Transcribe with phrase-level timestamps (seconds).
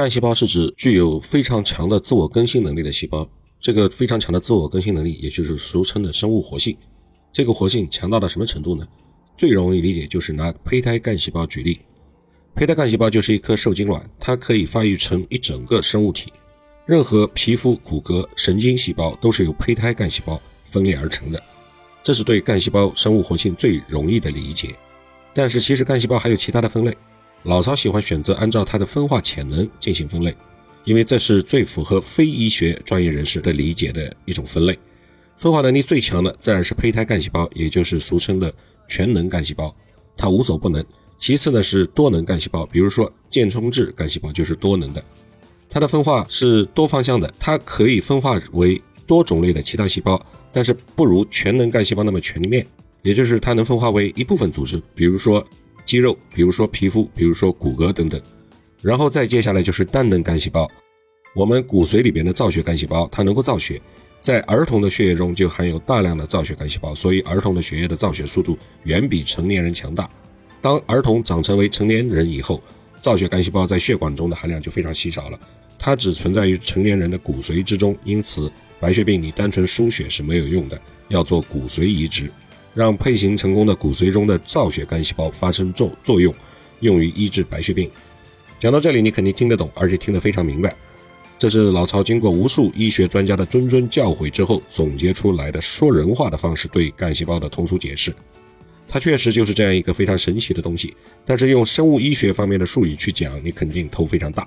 [0.00, 3.28] 干细胞是指具有非常强的自我更新能力的细胞。
[3.60, 6.74] 这个非常强的自我更新能力，也就是俗称的生物活性。
[7.30, 8.88] 这个活性强大到什么程度呢？
[9.36, 11.80] 最容易理解就是拿胚胎干细胞举例。
[12.54, 16.32] 胚胎干细胞就是一颗受精卵，它可以发育成一整个生物体。
[16.86, 21.38] 任何皮肤、骨骼、神经细胞都是由胚胎干细胞分裂而成的。
[22.02, 24.74] 这是对干细胞生物活性最容易的理解。
[25.34, 26.96] 但是其实干细胞还有其他的分类。
[27.44, 30.36] 老曹喜欢选择按照它的分化潜能进行分类，
[30.84, 34.78] 因为这是最符合非医学专业人士的理解的一种分类。
[35.38, 38.52] 分化能力最强的自然是胚胎干细胞，也就是俗称的
[38.86, 39.74] 全能干细胞，
[40.18, 40.84] 它无所不能。
[41.18, 45.02] 其次呢是多能干细胞，比如说间充质干细胞就是多能的，
[45.68, 50.20] 它的分化是多方向的，它可以分化为多种类的其他细胞，
[50.52, 52.66] 但是不如全能干细胞那么全面，
[53.00, 55.42] 也就是它能分化为一部分组织，比如说。
[55.90, 58.22] 肌肉，比如说皮肤，比如说骨骼等等，
[58.80, 60.70] 然后再接下来就是单能干细胞。
[61.34, 63.82] 我们骨髓里边的造血干细胞，它能够造血，
[64.20, 70.08] 在儿童的血液中就含有大量的造血干细胞，所以儿童的血液的造血速度远比成年人强大。
[70.60, 72.62] 当儿童长成为成年人以后，
[73.00, 75.40] 造血干细胞在血管中的含量就非常稀少了，
[75.76, 82.30] 它只存在于成年人的骨髓之中，因此白血病你单纯输血是没有用的，要做骨髓移植。
[82.74, 86.34] 让配型成功的骨髓中的造血干细胞发生作作用，
[86.80, 87.90] 用于医治白血病。
[88.58, 90.74] 讲到这里，你肯定听得懂，而且听得非常明白。
[91.38, 98.14] 这是老曹经过无数医学专家的谆谆教诲之后总结出来的说人话的方式对干细胞的通俗解释。
[98.86, 104.46] 它确实就是这样一个非常神奇的东西，但是用生物医学方面的术语去讲，你肯定头非常大。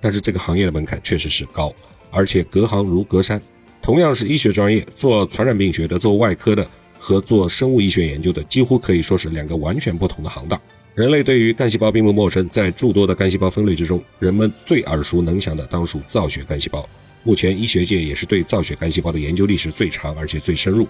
[0.00, 1.74] 但是这个行业的门槛确实是高，
[2.10, 3.42] 而且隔行如隔山。
[3.82, 6.68] 同样是医学专业，做传染病学的，做外科的。
[6.98, 10.60] 和做生物医学研究的几乎可以说是两个完全不同的行当。
[10.94, 16.88] 人类对于干细胞并不陌生，在诸多的干细胞分类之中，人们最耳熟能详的当属造血干细胞。
[17.22, 20.88] 目前医学界也是对造血干细胞的研究历史最长，而且最深入，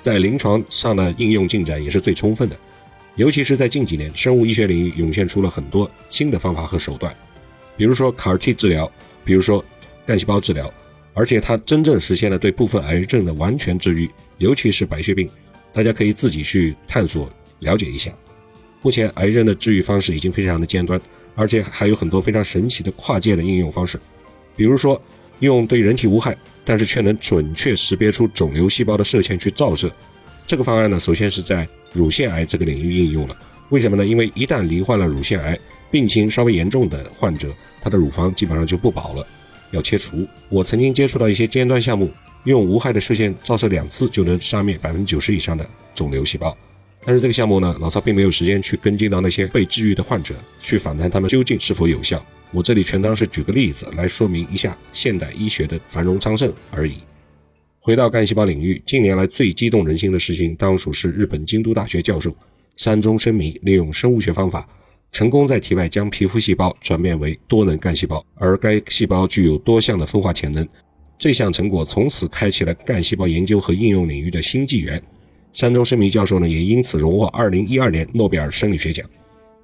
[0.00, 2.56] 在临床上的应用进展也是最充分的。
[3.16, 7.12] 尤其是在近几年，生物医学领域涌现出了很多新的方法和手段，
[7.76, 8.90] 比如说 CAR-T 治疗，
[9.24, 9.64] 比如说
[10.06, 10.72] 干细胞治疗，
[11.14, 15.28] 而且它真正实现了对部分癌症的完全治愈，尤其是白血病。
[15.72, 17.30] 大家可以自己去探索
[17.60, 18.12] 了解一下。
[18.82, 21.00] 目前癌症的治愈方式已经非常的尖端，
[21.34, 23.98] 而且还有很多非常神奇的跨界的应用方式。
[24.56, 25.00] 比如说，
[25.40, 29.92] 用对人体无害，但是却能准确识别出肿瘤细胞的射线去照射。
[30.46, 33.36] 这个方案呢，首先是在乳腺癌这个领域应用了。
[33.68, 34.06] 为什么呢？
[34.06, 35.58] 因为一旦罹患了乳腺癌，
[35.90, 39.26] 病情稍微严重的患者，他的乳房基本上就不保了，
[39.72, 40.26] 要切除。
[40.48, 42.10] 我曾经接触到一些尖端项目。
[42.44, 46.56] 用无害的射线照射两次就能杀灭百分之九十以上的肿瘤细胞，
[47.04, 52.24] 但是这个项目呢，老曹并没有时间去跟进到那些被治愈的患者，去访谈他们究竟是否有效。
[52.50, 56.94] 我这里全当是举个例子来说明一下现代医学的繁荣昌盛而已。
[57.80, 62.34] 回到干细胞领域，近年来最激动人心的事情，当属是日本京都大学教授
[62.76, 64.66] 山中生弥利用生物学方法，
[65.12, 70.66] 成功在体外将皮肤细胞转变为多能干细胞，而该细胞具有多项的分化潜能。
[71.18, 75.02] 这项成果从此开启了干细胞研究和应用领域的新纪元。
[75.52, 79.04] 山中生弥教授呢，也因此荣获2012年诺贝尔生理学奖。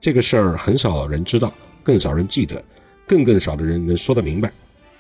[0.00, 2.62] 这个事儿很少人知道，更少人记得，
[3.06, 4.50] 更更少的人能说得明白。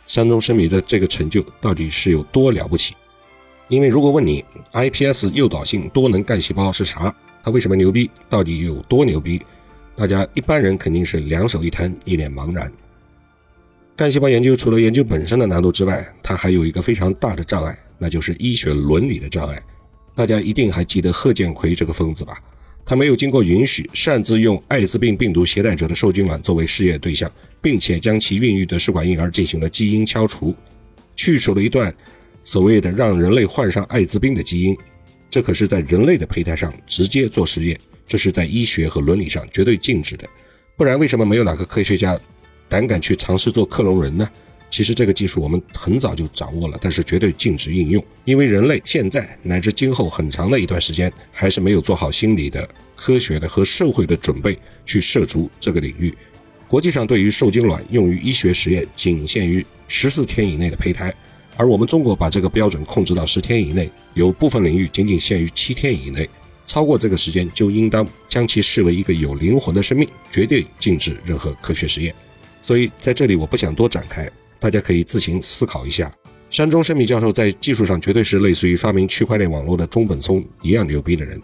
[0.06, 2.94] 山中生弥的这个成就到底是有多了不起？
[3.68, 7.12] 因为如果问你 iPS 诱导性多能干细胞是啥，
[7.42, 9.40] 它为什么牛逼，到底有多牛逼，
[9.96, 12.70] 大家一般人肯定是两手一摊，一脸茫然。
[13.96, 19.62] 干细胞研究除了研究本身的难度之外，它还有一个非常大的障碍，那就是医学伦理的障碍。
[20.16, 22.36] 大家一定还记得贺建奎这个疯子吧？
[22.84, 27.30] 他没有经过允许，擅自用艾滋病病毒携带者的受精卵作为试验对象，
[27.62, 30.52] 并且将其孕育的试管婴儿进行了基因敲除，
[31.14, 31.94] 去除了一段
[32.42, 34.76] 所谓的让人类患上艾滋病的基因。
[35.30, 37.78] 这可是在人类的胚胎上直接做实验，
[38.08, 40.28] 这是在医学和伦理上绝对禁止的。
[40.76, 42.18] 不然，为什么没有哪个科学家？
[42.74, 44.28] 胆敢去尝试做克隆人呢？
[44.68, 56.12] 其实这个技术我们很早就掌握了，但是绝对禁止应用，因为人类现在乃至今后很长的一段时间还是没有做好心理的、科学的和社会的准备去涉足这个领域。
[56.66, 61.14] 国际上对于受精卵用于医学实验仅限于十四天以内的胚胎，
[61.56, 66.28] 而我们中国把这个标准控制到十天以内，有部分领域仅仅限于七天以内，
[66.66, 72.12] 超过这个时间就应当将其视为一个有灵魂的生命，绝对禁止任何科学实验。
[72.64, 74.26] 所以在这里我不想多展开，
[74.58, 76.10] 大家可以自行思考一下。
[76.48, 81.38] 山中生米教授在技术上绝对是类似于发明区块链网络的中本聪一样牛逼的人。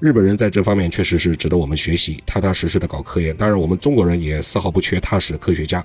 [0.00, 3.36] 日本人在这方面确实是值得我们学习，踏踏实实的搞科研。
[3.36, 5.84] 当然，我们中国人也丝毫不缺踏实的科学家。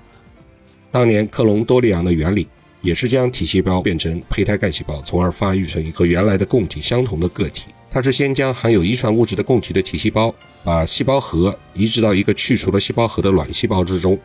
[0.90, 2.48] 当年克隆多利昂的原理
[2.82, 7.68] 也是将体细胞变成胚胎干细胞，从而发育成和原来的供体相同的个体。
[7.90, 10.34] 它是先将含有遗传物质的供体的体细胞，
[10.64, 14.18] 把细胞核移植到一个去除了细胞核的卵细胞之中，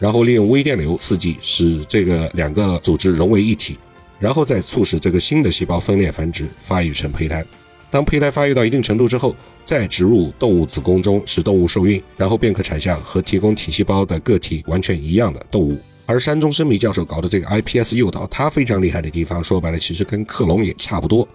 [0.00, 3.78] 然后利用微电流刺激，使这个两个组织融为一体，
[4.18, 7.44] 然后再促使这个新的细胞分裂繁殖，发育成胚胎。
[7.90, 15.78] 当胚胎发育到一定程度之后，再植入动物子宫中，使动物受孕，然后便可产下和提供体细胞的个体完全一样的动物。
[16.06, 21.28] 而山中生弥教授搞的这个 iPS 诱导，它非常厉害的地方，说白了其实跟克隆也差不多。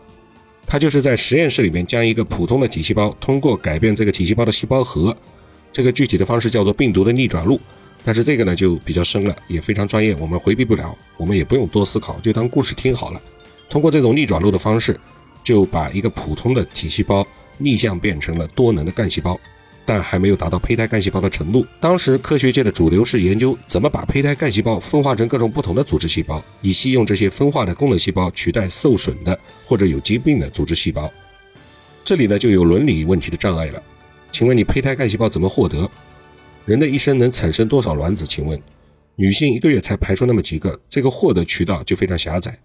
[0.65, 5.15] 他就是在实验室里面将一个普通的体细胞，通过改变这个体细胞的细胞核，
[5.71, 7.59] 这个具体的方式叫做病毒的逆转录。
[8.05, 13.21] 但是这个呢就比较深了，也非常专业，我们回避不了，我们也不用多思考，就当故事听好了。
[13.67, 14.95] 通过这种逆转录的方式，
[15.43, 17.25] 就把一个普通的体细胞
[17.57, 19.39] 逆向变成了多能的干细胞。
[19.87, 21.63] 但还没有达到胚胎干细胞的程度。
[21.79, 31.07] 当时科学界的主流是研究怎么把胚胎干细胞分化成各种不同的组织细胞，以期用这些分化的功能细胞取代受损的或者有疾病的组织细胞。
[32.03, 33.83] 这里呢就有伦理问题的障碍了。
[34.31, 35.87] 请问你胚胎干细胞怎么获得？
[36.65, 38.25] 人的一生能产生多少卵子？
[38.25, 38.59] 请问，
[39.17, 42.57] 女性一个月才排出那么几个，这个获得渠道就非常狭窄。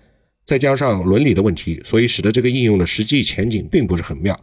[0.46, 4.34] 再加上伦理的问题，所以使得这个应用的实际前景并不是很妙。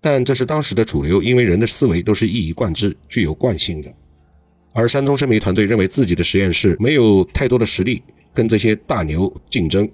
[0.00, 3.92] 但这是当时的主流，因为人的思维都是一以贯之、具有惯性的。
[4.72, 9.86] 而山中生弥团队认为自己的实验室没有太多的实力跟这些大牛竞争，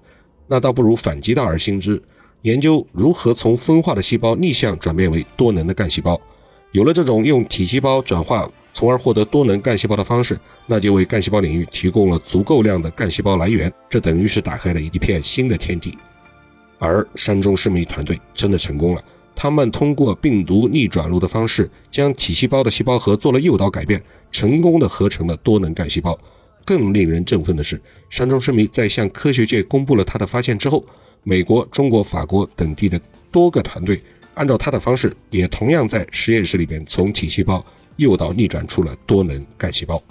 [0.47, 2.01] 那倒不如反其道而行之，
[2.43, 6.19] 研究如何从分化的细胞逆向转变为多能的干细胞。
[6.71, 15.99] 有了这种用体细胞转化，从而获得多能干细胞的方式，那就为干细胞领域提供了足够量的干细胞来源，这等于是打开了一片新的天地。
[16.79, 19.03] 而山中生弥团队真的成功了。
[19.35, 26.17] 他们通过病毒逆转录的方式，将体细胞的细胞核做了诱导改变，成功的合成了多能干细胞。
[26.65, 30.87] 更令人振奋的是，山中生弥在向科学界公布了他的发现之后，
[31.25, 33.01] 美国、中国、法国等地的
[33.33, 34.01] 多个团队
[34.35, 37.65] 按照他的方式，也同样在实验室里边从体细胞
[37.99, 40.03] 诱导逆转出了多能干细胞。